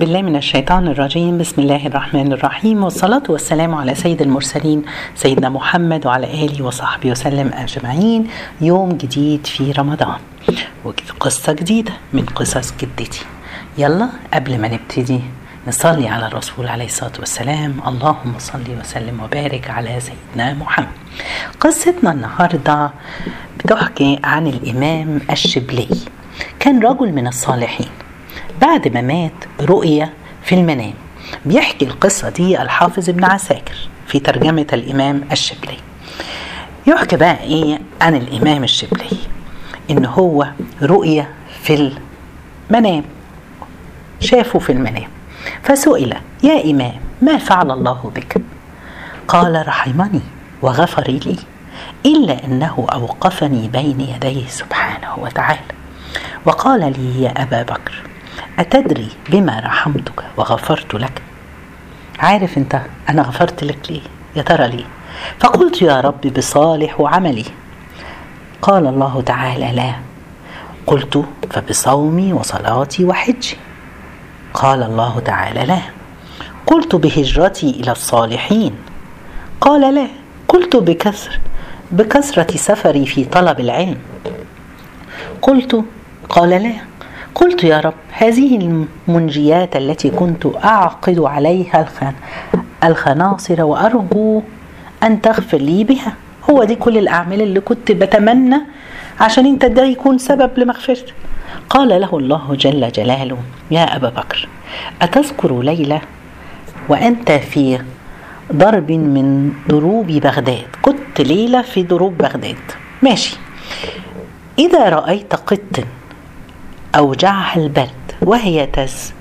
بالله 0.00 0.22
من 0.22 0.36
الشيطان 0.36 0.88
الرجيم. 0.88 1.38
بسم 1.38 1.62
الله 1.62 1.86
الرحمن 1.86 2.32
الرحيم. 2.32 2.84
والصلاة 2.84 3.22
والسلام 3.28 3.74
على 3.74 3.94
سيد 3.94 4.22
المرسلين 4.22 4.82
سيدنا 5.14 5.48
محمد 5.48 6.06
وعلى 6.06 6.26
آله 6.44 6.62
وصحبه 6.62 7.10
وسلم 7.10 7.50
أجمعين. 7.54 8.28
يوم 8.60 8.88
جديد 8.88 9.46
في 9.46 9.72
رمضان. 9.72 10.18
وقصة 10.84 11.52
جديدة 11.52 11.92
من 12.12 12.26
قصص 12.26 12.74
جدتي. 12.80 13.24
يلا 13.78 14.08
قبل 14.34 14.60
ما 14.60 14.68
نبتدي 14.68 15.20
نصلي 15.68 16.08
على 16.08 16.26
الرسول 16.26 16.68
عليه 16.68 16.86
الصلاة 16.86 17.16
والسلام. 17.18 17.72
اللهم 17.86 18.34
صل 18.38 18.68
وسلم 18.80 19.20
وبارك 19.20 19.70
على 19.70 20.00
سيدنا 20.00 20.54
محمد. 20.54 20.98
قصتنا 21.60 22.12
النهاردة 22.12 22.90
بتحكي 23.58 24.18
عن 24.24 24.46
الإمام 24.46 25.20
الشبلي. 25.30 25.88
كان 26.60 26.82
رجل 26.82 27.12
من 27.12 27.26
الصالحين. 27.26 27.90
بعد 28.60 28.88
ما 28.88 29.00
مات 29.00 29.32
رؤية 29.60 30.12
في 30.42 30.54
المنام. 30.54 30.94
بيحكي 31.44 31.84
القصة 31.84 32.28
دي 32.28 32.62
الحافظ 32.62 33.08
ابن 33.08 33.24
عساكر 33.24 33.74
في 34.06 34.18
ترجمة 34.18 34.66
الإمام 34.72 35.24
الشبلي. 35.32 35.76
يحكي 36.86 37.16
بقى 37.16 37.40
إيه 37.42 37.78
عن 38.00 38.14
الإمام 38.14 38.64
الشبلي؟ 38.64 39.16
إن 39.90 40.04
هو 40.04 40.48
رؤية 40.82 41.30
في 41.62 41.92
المنام. 42.70 43.04
شافه 44.20 44.58
في 44.58 44.72
المنام. 44.72 45.08
فسئل 45.62 46.14
يا 46.42 46.70
إمام 46.70 46.94
ما 47.22 47.38
فعل 47.38 47.70
الله 47.70 48.12
بك؟ 48.16 48.42
قال 49.28 49.68
رحمني 49.68 50.20
وغفر 50.62 51.10
لي 51.10 51.36
إلا 52.06 52.44
أنه 52.44 52.86
أوقفني 52.92 53.68
بين 53.68 54.00
يديه 54.00 54.46
سبحانه 54.48 55.18
وتعالى. 55.18 55.60
وقال 56.46 56.80
لي 56.80 57.22
يا 57.22 57.42
أبا 57.42 57.62
بكر 57.62 58.02
أتدري 58.58 59.08
بما 59.30 59.60
رحمتك 59.60 60.24
وغفرت 60.36 60.94
لك؟ 60.94 61.22
عارف 62.18 62.58
أنت 62.58 62.80
أنا 63.08 63.22
غفرت 63.22 63.64
لك 63.64 63.78
ليه؟ 63.90 64.00
يا 64.36 64.42
ترى 64.42 64.68
ليه؟ 64.68 64.84
فقلت 65.38 65.82
يا 65.82 66.00
رب 66.00 66.20
بصالح 66.20 66.96
عملي. 67.00 67.44
قال 68.62 68.86
الله 68.86 69.22
تعالى 69.22 69.72
لا. 69.72 69.94
قلت 70.86 71.24
فبصومي 71.50 72.32
وصلاتي 72.32 73.04
وحجي. 73.04 73.56
قال 74.54 74.82
الله 74.82 75.20
تعالى 75.20 75.64
لا. 75.64 75.80
قلت 76.66 76.94
بهجرتي 76.94 77.70
إلى 77.70 77.92
الصالحين. 77.92 78.74
قال 79.60 79.94
لا. 79.94 80.06
قلت 80.48 80.76
بكثر 80.76 81.40
بكثرة 81.90 82.56
سفري 82.56 83.06
في 83.06 83.24
طلب 83.24 83.60
العلم. 83.60 83.98
قلت 85.42 85.84
قال 86.28 86.50
لا. 86.50 86.87
قلت 87.38 87.64
يا 87.64 87.80
رب 87.80 87.94
هذه 88.12 88.56
المنجيات 89.08 89.76
التي 89.76 90.10
كنت 90.10 90.46
أعقد 90.64 91.18
عليها 91.18 91.80
الخن 91.82 92.12
الخناصر 92.84 93.62
وأرجو 93.62 94.42
أن 95.02 95.20
تغفر 95.20 95.58
لي 95.58 95.84
بها. 95.84 96.12
هو 96.50 96.64
دي 96.64 96.74
كل 96.74 96.98
الأعمال 96.98 97.42
اللي 97.42 97.60
كنت 97.60 97.92
بتمنى 97.92 98.56
عشان 99.20 99.46
أنت 99.46 99.64
ده 99.64 99.84
يكون 99.84 100.18
سبب 100.18 100.50
لمغفرتي 100.58 101.12
قال 101.70 101.88
له 102.00 102.18
الله 102.18 102.54
جل 102.54 102.92
جلاله 102.92 103.38
يا 103.70 103.96
أبا 103.96 104.08
بكر 104.08 104.48
أتذكر 105.02 105.62
ليلة 105.62 106.00
وأنت 106.88 107.30
في 107.32 107.78
ضرب 108.52 108.92
من 108.92 109.52
ضروب 109.68 110.06
بغداد؟ 110.06 110.66
كنت 110.82 111.20
ليلة 111.20 111.62
في 111.62 111.82
ضروب 111.82 112.18
بغداد. 112.18 112.56
ماشي. 113.02 113.36
إذا 114.58 114.88
رأيت 114.88 115.34
قط 115.34 115.84
أوجعها 116.94 117.56
البرد 117.56 117.90
وهي 118.22 118.66
تز 118.66 119.12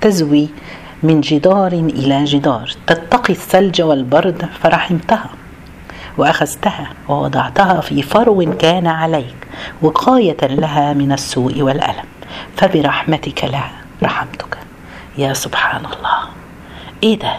تزوي 0.00 0.48
من 1.02 1.20
جدار 1.20 1.72
إلى 1.72 2.24
جدار 2.24 2.74
تتقي 2.86 3.32
الثلج 3.32 3.82
والبرد 3.82 4.48
فرحمتها. 4.62 5.30
وأخذتها 6.18 6.90
ووضعتها 7.08 7.80
في 7.80 8.02
فرو 8.02 8.56
كان 8.58 8.86
عليك 8.86 9.36
وقاية 9.82 10.36
لها 10.42 10.92
من 10.92 11.12
السوء 11.12 11.62
والألم. 11.62 12.04
فبرحمتك 12.56 13.44
لها 13.44 13.72
رحمتك. 14.02 14.58
يا 15.18 15.32
سبحان 15.32 15.84
الله 15.84 16.28
إيه 17.02 17.18
ده 17.18 17.32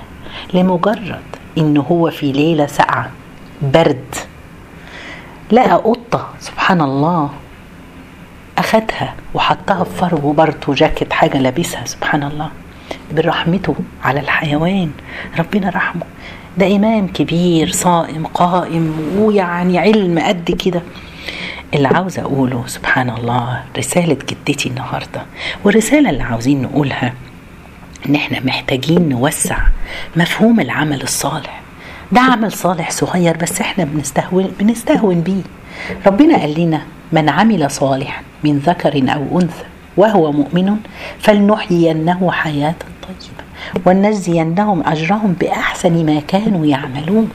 لمجرد 0.54 1.22
انه 1.58 1.82
هو 1.82 2.12
في 2.12 2.32
ليلة 2.32 2.66
ساقعة 2.66 3.10
برد. 3.62 4.16
لقى 5.52 5.76
قطة 5.76 6.28
سبحان 6.40 6.82
الله. 6.82 7.30
أخدها 8.57 9.13
وحطها 9.34 9.84
في 9.84 9.90
فرو 9.97 10.31
برضه 10.34 10.73
جاكيت 10.73 11.13
حاجة 11.13 11.38
لابسها 11.38 11.85
سبحان 11.85 12.23
الله 12.23 12.50
برحمته 13.12 13.75
على 14.03 14.19
الحيوان. 14.19 14.91
ربنا 15.40 15.69
رحمه. 15.69 16.01
ده 16.57 16.75
إمام 16.75 17.07
كبير 17.07 17.72
صائم 17.72 18.25
قائم 18.28 18.94
ويعني 19.18 19.79
علم 19.79 20.19
قد 20.19 20.51
كده. 20.51 20.81
اللي 21.73 21.88
عاوز 21.88 22.19
أقوله 22.19 22.63
سبحان 22.68 23.09
الله 23.09 23.63
رسالة 23.78 24.18
جدتي 24.29 24.69
النهاردة. 24.69 25.22
والرسالة 25.63 26.09
اللي 26.09 26.24
عاوزين 26.24 26.62
نقولها 26.62 27.13
إن 28.09 28.16
إحنا 28.16 28.39
محتاجين 28.39 29.09
نوسع 29.09 29.57
مفهوم 30.16 30.59
العمل 30.59 31.01
الصالح. 31.01 31.62
ده 32.12 32.22
عمل 32.22 32.51
صالح 32.51 32.91
صغير 32.91 33.38
بس 33.38 33.62
إحنا 33.62 33.84
بنستهون 33.84 34.51
بنستهون 34.59 35.22
بيه. 35.22 35.41
ربنا 36.07 36.38
قال 36.38 36.59
لنا 36.62 36.81
من 37.12 37.29
عمل 37.29 37.72
صالحا 37.72 38.22
من 38.44 38.57
ذكر 38.57 39.13
أو 39.13 39.40
أنثى 39.41 39.63
وهو 39.97 40.31
مؤمن 40.31 40.75
فلنحيينه 41.19 42.31
حياة 42.31 42.75
طيبة 43.03 43.47
ولنجزينهم 43.85 44.84
أجرهم 44.88 45.34
بأحسن 45.34 46.06
ما 46.06 46.19
كانوا 46.19 46.66
يعملون. 46.66 47.29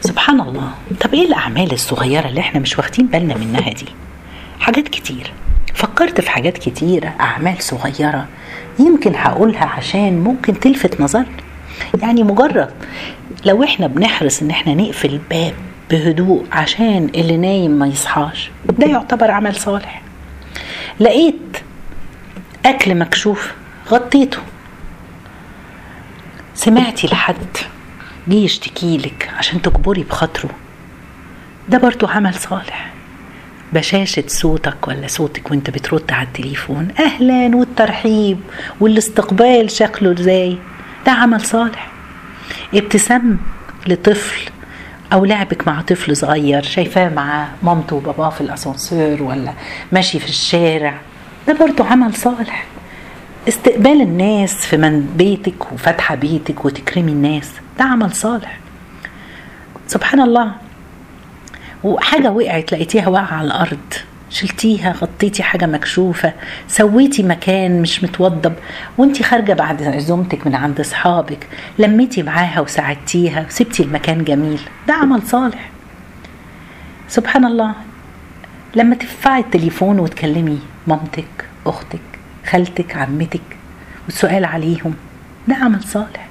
سبحان 0.00 0.40
الله. 0.40 0.70
طب 1.00 1.14
إيه 1.14 1.26
الأعمال 1.26 1.72
الصغيرة 1.72 2.28
اللي 2.28 2.40
إحنا 2.40 2.60
مش 2.60 2.78
واخدين 2.78 3.06
بالنا 3.06 3.36
منها 3.36 3.72
دي؟ 3.72 3.86
حاجات 4.60 4.88
كتير. 4.88 5.32
فكرت 5.74 6.20
في 6.20 6.30
حاجات 6.30 6.58
كتيرة 6.58 7.12
أعمال 7.20 7.62
صغيرة. 7.62 8.26
يمكن 8.78 9.14
هقولها 9.14 9.64
عشان 9.64 10.20
ممكن 10.24 10.60
تلفت 10.60 11.00
نظرنا 11.00 11.26
يعني 12.02 12.22
مجرد 12.22 12.70
لو 13.44 13.64
إحنا 13.64 13.86
بنحرص 13.86 14.42
إن 14.42 14.50
إحنا 14.50 14.74
نقفل 14.74 15.08
الباب 15.08 15.52
بهدوء 15.90 16.46
عشان 16.52 17.10
اللي 17.14 17.36
نايم 17.36 17.70
ما 17.70 17.86
يصحاش. 17.86 18.50
ده 18.78 18.86
يعتبر 18.86 19.30
عمل 19.30 19.56
صالح. 19.56 20.02
لقيت 21.00 21.56
أكل 22.66 22.94
مكشوف 22.94 23.52
غطيته. 23.90 24.38
سمعتي 26.54 27.06
لحد 27.06 27.56
جه 28.28 28.34
يشتكي 28.34 28.96
لك 28.98 29.30
عشان 29.38 29.62
تجبري 29.62 30.02
بخاطره. 30.02 30.50
ده 31.68 31.78
برضو 31.78 32.06
عمل 32.06 32.34
صالح. 32.34 32.92
بشاشة 33.72 34.24
صوتك 34.26 34.88
ولا 34.88 35.06
صوتك 35.06 35.50
وانت 35.50 35.70
بترد 35.70 36.12
على 36.12 36.26
التليفون؟ 36.26 36.88
أهلا 37.00 37.56
والترحيب 37.56 38.40
والاستقبال 38.80 39.70
شكله 39.70 40.12
إزاي؟ 40.12 40.58
ده 41.06 41.12
عمل 41.12 41.40
صالح. 41.40 41.88
ابتسام 42.74 43.38
لطفل 43.86 44.50
أو 45.12 45.24
لعبك 45.24 45.68
مع 45.68 45.80
طفل 45.82 46.16
صغير 46.16 46.62
شايفاه 46.62 47.08
مع 47.08 47.48
مامته 47.62 47.96
وباباه 47.96 48.30
في 48.30 48.40
الأسانسير 48.40 49.22
ولا 49.22 49.52
ماشي 49.92 50.18
في 50.18 50.28
الشارع؟ 50.28 50.94
ده 51.48 51.54
برضو 51.54 51.82
عمل 51.82 52.14
صالح. 52.14 52.64
استقبال 53.48 54.00
الناس 54.00 54.54
في 54.66 54.76
من 54.76 55.00
بيتك 55.16 55.72
وفتحة 55.72 56.14
بيتك 56.14 56.64
وتكرمي 56.64 57.12
الناس 57.12 57.50
ده 57.78 57.84
عمل 57.84 58.12
صالح. 58.14 58.58
سبحان 59.86 60.20
الله. 60.20 60.52
وحاجة 61.84 62.30
وقعت 62.30 62.72
لقيتيها 62.72 63.08
واقعة 63.08 63.34
على 63.34 63.46
الأرض. 63.46 63.94
شلتيها 64.30 64.92
غطيتي 64.92 65.42
حاجة 65.42 65.66
مكشوفة 65.66 66.32
سويتي 66.68 67.22
مكان 67.22 67.82
مش 67.82 68.04
متوضب 68.04 68.52
وانتي 68.98 69.22
خارجة 69.24 69.52
بعد 69.52 69.82
عزومتك 69.82 70.46
من 70.46 70.54
عند 70.54 70.80
أصحابك 70.80 71.46
لميتي 71.78 72.22
معاها 72.22 72.60
وساعدتيها 72.60 73.46
وسبتي 73.48 73.82
المكان 73.82 74.24
جميل. 74.24 74.60
ده 74.88 74.94
عمل 74.94 75.22
صالح. 75.22 75.70
سبحان 77.08 77.44
الله. 77.44 77.74
لما 78.76 78.94
ترفعي 78.94 79.40
التليفون 79.40 79.98
وتكلمي 79.98 80.58
مامتك 80.86 81.44
أختك 81.66 82.00
خالتك 82.50 82.96
عمتك 82.96 83.40
والسؤال 84.04 84.44
عليهم 84.44 84.94
ده 85.48 85.54
عمل 85.54 85.82
صالح. 85.84 86.25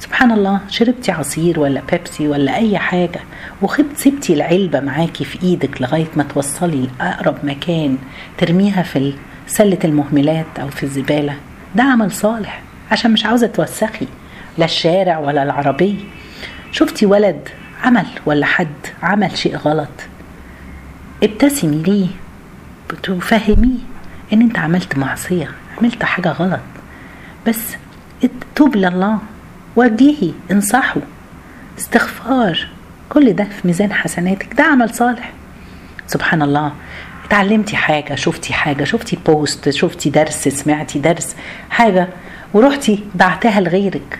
سبحان 0.00 0.30
الله 0.32 0.60
شربتي 0.68 1.12
عصير 1.12 1.60
ولا 1.60 1.82
بيبسي 1.92 2.28
ولا 2.28 2.56
أي 2.56 2.78
حاجة 2.78 3.20
وخبت 3.62 3.96
سبتي 3.96 4.34
العلبة 4.34 4.80
معاكي 4.80 5.24
في 5.24 5.42
إيدك 5.42 5.82
لغاية 5.82 6.06
ما 6.16 6.22
توصلي 6.22 6.88
لأقرب 7.00 7.36
مكان 7.44 7.98
ترميها 8.38 8.82
في 8.82 9.14
سلة 9.46 9.78
المهملات 9.84 10.58
أو 10.60 10.68
في 10.68 10.82
الزبالة. 10.82 11.34
ده 11.74 11.82
عمل 11.82 12.12
صالح 12.12 12.62
عشان 12.90 13.12
مش 13.12 13.26
عاوزة 13.26 13.46
توسخي 13.46 14.06
لا 14.58 14.64
الشارع 14.64 15.18
ولا 15.18 15.42
العربية. 15.42 15.98
شفتي 16.72 17.06
ولد 17.06 17.48
عمل 17.82 18.06
ولا 18.26 18.46
حد 18.46 18.68
عمل 19.02 19.38
شيء 19.38 19.56
غلط؟ 19.56 19.88
ابتسمي 21.22 21.82
ليه؟ 21.82 22.06
بتفهميه 22.90 23.78
إن 24.32 24.40
أنت 24.40 24.58
عملت 24.58 24.98
معصية 24.98 25.50
عملت 25.78 26.04
حاجة 26.04 26.28
غلط. 26.28 26.60
بس 27.46 27.76
توب 28.54 28.76
لله. 28.76 29.18
وجهي 29.76 30.32
انصحوا 30.50 31.02
استغفار 31.78 32.68
كل 33.08 33.32
ده 33.32 33.44
في 33.44 33.66
ميزان 33.66 33.92
حسناتك. 33.92 34.54
ده 34.54 34.64
عمل 34.64 34.94
صالح. 34.94 35.32
سبحان 36.06 36.42
الله 36.42 36.72
اتعلمتي 37.24 37.76
حاجة 37.76 38.14
شفتي 38.14 38.52
حاجة 38.52 38.84
شفتي 38.84 39.18
بوست 39.26 39.70
شفتي 39.70 40.10
درس 40.10 40.48
سمعتي 40.48 40.98
درس 40.98 41.36
حاجة 41.70 42.08
ورحتي 42.54 43.04
بعتها 43.14 43.60
لغيرك. 43.60 44.18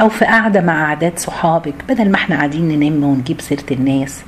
أو 0.00 0.08
في 0.08 0.24
قاعدة 0.24 0.60
مع 0.60 0.84
أعداد 0.84 1.18
صحابك 1.18 1.74
بدل 1.88 2.10
ما 2.10 2.16
إحنا 2.16 2.36
قاعدين 2.36 2.68
ننم 2.68 3.04
ونجيب 3.04 3.40
سيرة 3.40 3.64
الناس. 3.70 4.22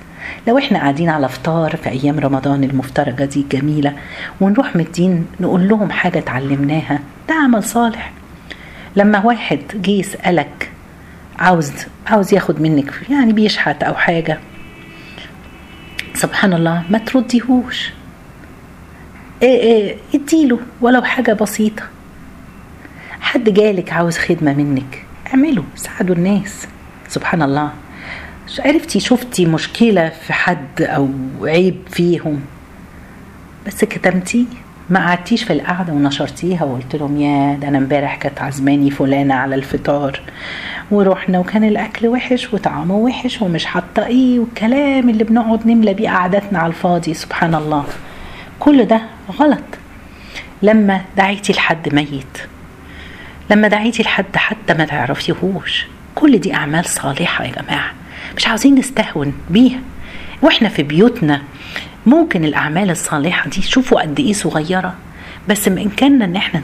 لو 0.48 0.58
إحنا 0.58 0.78
قاعدين 0.78 1.08
على 1.08 1.28
فطار 1.28 1.76
في 1.76 1.88
أيام 1.88 2.18
رمضان 2.18 2.64
المفترجة 2.64 3.24
دي 3.24 3.40
الجميلة 3.40 3.92
ونروح 4.40 4.76
مدين 4.76 5.26
نقول 5.40 5.68
لهم 5.68 5.90
حاجة 5.90 6.18
اتعلمناها. 6.18 6.98
ده 7.28 7.34
عمل 7.34 7.64
صالح. 7.64 8.12
لما 8.96 9.26
واحد 9.26 9.60
جه 9.74 9.90
يسألك 9.90 10.70
عاوز 11.38 11.72
عاوز 12.06 12.34
ياخد 12.34 12.60
منك 12.60 12.92
يعني 13.10 13.32
بيشحت 13.32 13.82
أو 13.82 13.94
حاجة 13.94 14.38
سبحان 16.14 16.52
الله 16.52 16.84
ما 16.90 16.98
ترديهوش. 16.98 17.90
إيه 19.42 19.60
إيه 19.60 19.96
اديله 20.14 20.58
ولو 20.80 21.02
حاجة 21.02 21.32
بسيطة. 21.32 21.82
حد 23.20 23.50
جالك 23.50 23.92
عاوز 23.92 24.18
خدمة 24.18 24.54
منك 24.54 25.04
اعملوا 25.26 25.64
ساعدوا 25.76 26.14
الناس 26.14 26.66
سبحان 27.08 27.42
الله. 27.42 27.72
عرفتي 28.58 29.00
شفتي 29.00 29.46
مشكلة 29.46 30.08
في 30.08 30.32
حد 30.32 30.82
أو 30.82 31.08
عيب 31.42 31.76
فيهم؟ 31.90 32.40
بس 33.66 33.84
كتمتيه؟ 33.84 34.44
ما 34.90 35.06
قعدتيش 35.06 35.42
في 35.44 35.52
القعدة 35.52 35.92
ونشرتيها 35.92 36.64
وقلت 36.64 36.96
لهم 36.96 37.20
يا 37.20 37.54
ده 37.54 37.68
أنا 37.68 37.78
امبارح 37.78 38.14
كانت 38.16 38.40
عزماني 38.42 38.90
فلانة 38.90 39.34
على 39.34 39.54
الفطار. 39.54 40.20
ورحنا 40.90 41.38
وكان 41.38 41.64
الأكل 41.64 42.06
وحش 42.08 42.54
وطعمه 42.54 42.94
وحش 42.94 43.42
ومش 43.42 43.64
حاطة 43.66 44.06
إيه 44.06 44.38
والكلام 44.38 45.08
اللي 45.10 45.24
بنقعد 45.24 45.66
نملى 45.66 45.94
بيه 45.94 46.10
قعدتنا 46.10 46.58
على 46.58 46.68
الفاضي 46.68 47.14
سبحان 47.14 47.54
الله. 47.54 47.84
كل 48.60 48.84
ده 48.84 49.00
غلط. 49.40 49.64
لما 50.62 51.00
دعيتي 51.16 51.52
لحد 51.52 51.94
ميت 51.94 52.38
لما 53.50 53.68
دعيتي 53.68 54.02
لحد 54.02 54.36
حتى 54.36 54.74
ما 54.74 54.84
تعرفيهوش 54.84 55.86
كل 56.14 56.38
دي 56.38 56.54
أعمال 56.54 56.84
صالحة 56.84 57.44
يا 57.44 57.52
جماعة. 57.62 57.90
مش 58.36 58.48
عاوزين 58.48 58.74
نستهون 58.74 59.32
بيها. 59.50 59.78
وإحنا 60.42 60.68
في 60.68 60.82
بيوتنا 60.82 61.42
ممكن 62.06 62.44
الأعمال 62.44 62.90
الصالحة 62.90 63.50
دي 63.50 63.62
شوفوا 63.62 64.00
قد 64.02 64.20
إيه 64.20 64.32
صغيرة 64.32 64.94
بس 65.48 65.68
بإمكاننا 65.68 66.24
إن 66.24 66.36
إحنا 66.36 66.60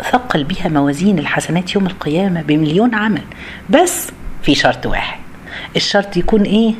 نثقل 0.00 0.44
بيها 0.44 0.68
موازين 0.68 1.18
الحسنات 1.18 1.74
يوم 1.74 1.86
القيامة 1.86 2.42
بمليون 2.42 2.94
عمل 2.94 3.22
بس 3.70 4.10
في 4.42 4.54
شرط 4.54 4.86
واحد 4.86 5.18
الشرط 5.76 6.16
يكون 6.16 6.42
إيه؟ 6.42 6.74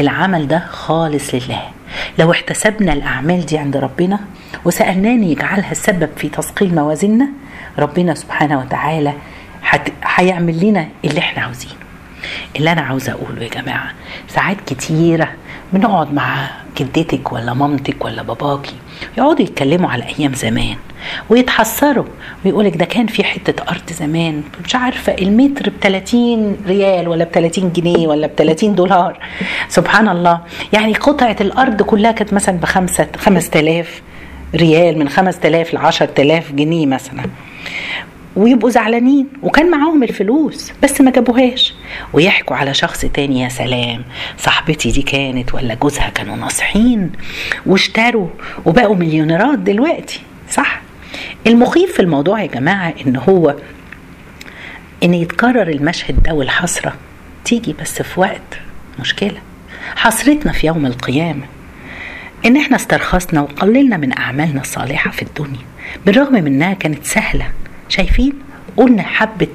العمل 0.00 0.48
ده 0.48 0.58
خالص 0.70 1.34
لله 1.34 1.62
لو 2.18 2.32
احتسبنا 2.32 2.92
الأعمال 2.92 3.46
دي 3.46 3.58
عند 3.58 3.76
ربنا 3.76 4.18
وسألناه 4.64 5.26
يجعلها 5.26 5.70
السبب 5.72 6.08
في 6.16 6.28
تثقيل 6.28 6.74
موازيننا 6.74 7.28
ربنا 7.78 8.14
سبحانه 8.14 8.58
وتعالى 8.58 9.12
هيعمل 10.04 10.60
لنا 10.66 10.88
اللي 11.04 11.18
إحنا 11.18 11.42
عاوزينه 11.42 11.74
اللي 12.56 12.72
أنا 12.72 12.80
عاوزه 12.80 13.12
أقوله 13.12 13.42
يا 13.42 13.48
جماعة 13.48 13.92
ساعات 14.28 14.56
كتيرة 14.66 15.28
بنقعد 15.72 16.14
مع 16.14 16.50
جدتك 16.78 17.32
ولا 17.32 17.54
مامتك 17.54 18.04
ولا 18.04 18.22
باباكي 18.22 18.74
يقعدوا 19.18 19.40
يتكلموا 19.40 19.90
على 19.90 20.04
أيام 20.18 20.34
زمان 20.34 20.76
ويتحسروا 21.30 22.04
ويقولك 22.44 22.76
ده 22.76 22.84
كان 22.84 23.06
في 23.06 23.24
حتة 23.24 23.62
أرض 23.70 23.92
زمان 23.92 24.42
مش 24.64 24.74
عارفة 24.74 25.14
المتر 25.14 25.70
ب 25.70 25.72
30 25.82 26.56
ريال 26.66 27.08
ولا 27.08 27.24
ب 27.24 27.28
30 27.32 27.72
جنيه 27.72 28.06
ولا 28.08 28.26
ب 28.26 28.30
30 28.36 28.74
دولار. 28.74 29.18
سبحان 29.68 30.08
الله. 30.08 30.40
يعني 30.72 30.92
قطعة 30.94 31.36
الأرض 31.40 31.82
كلها 31.82 32.12
كانت 32.12 32.32
مثلا 32.32 32.56
بخمسة 32.58 33.06
5000 33.16 34.02
ريال 34.54 34.98
من 34.98 35.08
5000 35.08 35.74
ل 35.74 35.76
10000 35.76 36.52
جنيه 36.52 36.86
مثلا. 36.86 37.22
ويبقوا 38.36 38.70
زعلانين 38.70 39.26
وكان 39.42 39.70
معاهم 39.70 40.02
الفلوس 40.02 40.72
بس 40.82 41.00
ما 41.00 41.10
جابوهاش. 41.10 41.74
ويحكوا 42.12 42.56
على 42.56 42.74
شخص 42.74 43.00
تاني 43.00 43.40
يا 43.40 43.48
سلام 43.48 44.02
صاحبتي 44.38 44.90
دي 44.90 45.02
كانت 45.02 45.54
ولا 45.54 45.74
جوزها 45.74 46.08
كانوا 46.08 46.36
ناصحين 46.36 47.12
واشتروا 47.66 48.28
وبقوا 48.66 48.96
مليونيرات 48.96 49.58
دلوقتي. 49.58 50.20
صح. 50.50 50.80
المخيف 51.46 51.92
في 51.92 52.00
الموضوع 52.02 52.42
يا 52.42 52.46
جماعة 52.46 52.94
إن 53.06 53.16
هو 53.16 53.54
إن 55.02 55.14
يتكرر 55.14 55.68
المشهد 55.68 56.22
ده 56.22 56.32
والحسرة 56.34 56.94
تيجي 57.44 57.74
بس 57.80 58.02
في 58.02 58.20
وقت 58.20 58.60
مشكلة. 59.00 59.38
حسرتنا 59.96 60.52
في 60.52 60.66
يوم 60.66 60.86
القيامة 60.86 61.44
إن 62.46 62.56
إحنا 62.56 62.76
استرخصنا 62.76 63.40
وقللنا 63.40 63.96
من 63.96 64.18
أعمالنا 64.18 64.60
الصالحة 64.60 65.10
في 65.10 65.22
الدنيا 65.22 65.60
بالرغم 66.06 66.32
من 66.34 66.46
إنها 66.46 66.74
كانت 66.74 67.04
سهلة. 67.04 67.46
شايفين؟ 67.88 68.32
قلنا 68.76 69.02
حبة 69.02 69.46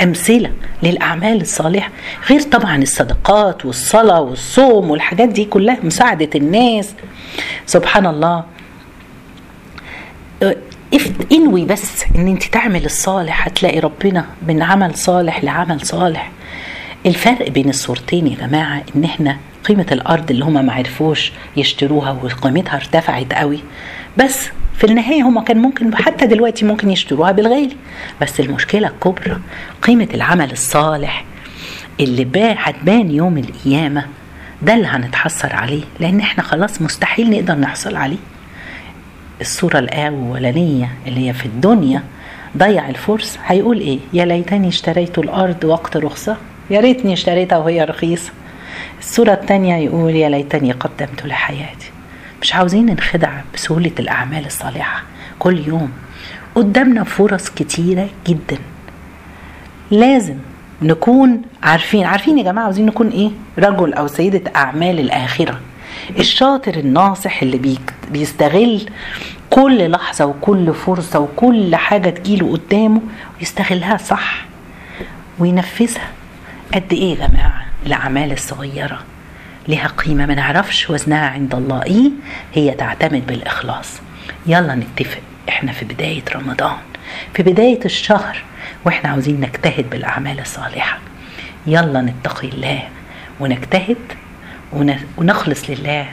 أمثلة 0.00 0.52
للأعمال 0.82 1.40
الصالحة 1.40 1.90
غير 2.30 2.40
طبعا 2.42 2.76
الصدقات 2.76 3.66
والصلاة 3.66 4.20
والصوم 4.20 4.90
والحاجات 4.90 5.28
دي 5.28 5.44
كلها 5.44 5.78
مساعدة 5.82 6.30
الناس. 6.34 6.94
سبحان 7.66 8.06
الله. 8.06 8.44
انوي 11.32 11.64
بس 11.64 12.04
إن 12.16 12.28
انت 12.28 12.42
تعمل 12.44 12.84
الصالح 12.84 13.46
هتلاقي 13.46 13.78
ربنا 13.78 14.26
من 14.48 14.62
عمل 14.62 14.94
صالح 14.94 15.44
لعمل 15.44 15.80
صالح. 15.86 16.30
الفرق 17.06 17.48
بين 17.48 17.68
الصورتين 17.68 18.26
يا 18.26 18.36
جماعة 18.36 18.82
إن 18.96 19.04
إحنا 19.04 19.36
قيمة 19.64 19.86
الأرض 19.92 20.30
اللي 20.30 20.44
هما 20.44 20.62
ما 20.62 20.72
عرفوش 20.72 21.32
يشتروها 21.56 22.10
وقيمتها 22.22 22.76
ارتفعت 22.76 23.32
قوي. 23.32 23.60
بس 24.16 24.48
في 24.82 24.88
النهاية 24.88 25.22
هما 25.22 25.40
كان 25.40 25.58
ممكن 25.58 25.94
حتى 25.96 26.26
دلوقتي 26.26 26.64
ممكن 26.64 26.90
يشتروها 26.90 27.32
بالغالي. 27.32 27.76
بس 28.20 28.40
المشكلة 28.40 28.88
الكبرى 28.88 29.38
قيمة 29.82 30.08
العمل 30.14 30.52
الصالح 30.52 31.24
اللي 32.00 32.24
با 32.24 32.54
هتبان 32.58 33.10
يوم 33.10 33.38
القيامة 33.38 34.06
ده 34.62 34.74
اللي 34.74 34.86
هنتحسر 34.86 35.56
عليه. 35.56 35.82
لأن 36.00 36.20
إحنا 36.20 36.42
خلاص 36.42 36.82
مستحيل 36.82 37.30
نقدر 37.30 37.54
نحصل 37.54 37.96
عليه. 37.96 38.16
الصورة 39.40 39.78
الأولانية 39.78 40.88
اللي 41.06 41.28
هي 41.28 41.32
في 41.32 41.46
الدنيا 41.46 42.02
ضيع 42.56 42.88
الفرصة. 42.88 43.38
هيقول 43.46 43.80
إيه؟ 43.80 43.98
يا 44.12 44.24
ليتني 44.24 44.68
اشتريت 44.68 45.18
الأرض 45.18 45.64
وقت 45.64 45.96
رخصة. 45.96 46.36
يا 46.70 46.80
ريتني 46.80 47.12
اشتريتها 47.12 47.58
وهي 47.58 47.84
رخيصة. 47.84 48.32
الصورة 49.00 49.32
الثانية 49.32 49.76
يقول 49.76 50.16
يا 50.16 50.28
ليتني 50.28 50.72
قدمت 50.72 51.26
لحياتي. 51.26 51.90
مش 52.42 52.54
عاوزين 52.54 52.86
ننخدع 52.86 53.40
بسهولة 53.54 53.90
الأعمال 53.98 54.46
الصالحة. 54.46 55.02
كل 55.38 55.68
يوم 55.68 55.92
قدامنا 56.54 57.04
فرص 57.04 57.50
كتيرة 57.50 58.08
جدا. 58.26 58.58
لازم 59.90 60.34
نكون 60.82 61.42
عارفين. 61.62 62.04
عارفين 62.04 62.38
يا 62.38 62.42
جماعة 62.44 62.64
عاوزين 62.64 62.86
نكون 62.86 63.08
إيه؟ 63.08 63.30
رجل 63.58 63.92
أو 63.94 64.06
سيدة 64.06 64.50
أعمال 64.56 65.00
الآخرة. 65.00 65.60
الشاطر 66.18 66.74
الناصح 66.74 67.42
اللي 67.42 67.78
بيستغل 68.10 68.86
كل 69.50 69.90
لحظة 69.90 70.24
وكل 70.26 70.74
فرصة 70.74 71.18
وكل 71.18 71.76
حاجة 71.76 72.10
تجيله 72.10 72.52
قدامه 72.52 73.00
ويستغلها 73.38 73.96
صح 73.96 74.44
وينفذها. 75.38 76.08
قد 76.74 76.92
إيه 76.92 77.10
يا 77.20 77.26
جماعة 77.28 77.64
الأعمال 77.86 78.32
الصغيرة؟ 78.32 78.98
لها 79.68 79.86
قيمة 79.86 80.26
ما 80.26 80.34
نعرفش 80.34 80.90
وزنها 80.90 81.26
عند 81.28 81.54
الله. 81.54 81.82
إيه؟ 81.82 82.10
هي 82.54 82.70
تعتمد 82.70 83.26
بالإخلاص. 83.26 84.00
يلا 84.46 84.74
نتفق. 84.74 85.20
إحنا 85.48 85.72
في 85.72 85.84
بداية 85.84 86.22
رمضان. 86.34 86.76
في 87.34 87.42
بداية 87.42 87.80
الشهر 87.84 88.42
وإحنا 88.84 89.10
عاوزين 89.10 89.40
نجتهد 89.40 89.90
بالأعمال 89.90 90.40
الصالحة. 90.40 90.98
يلا 91.66 92.00
نتقي 92.00 92.48
الله 92.48 92.82
ونجتهد 93.40 93.96
ونخلص 95.18 95.70
لله 95.70 96.06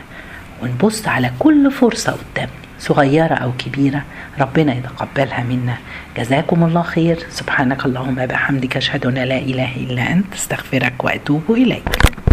ونبص 0.64 1.08
على 1.08 1.32
كل 1.40 1.72
فرصة 1.72 2.12
قدامنا 2.12 2.54
صغيرة 2.80 3.34
أو 3.34 3.52
كبيرة. 3.52 4.04
ربنا 4.40 4.74
يتقبلها 4.74 5.44
منا. 5.44 5.78
جزاكم 6.18 6.64
الله 6.64 6.82
خير. 6.82 7.26
سبحانك 7.30 7.86
اللهم 7.86 8.16
بحمدك 8.16 8.78
أشهد 8.78 9.06
أن 9.06 9.14
لا 9.14 9.38
إله 9.38 9.76
إلا 9.76 10.12
أنت 10.12 10.34
أستغفرك 10.34 11.04
وأتوب 11.04 11.44
إليك. 11.50 11.90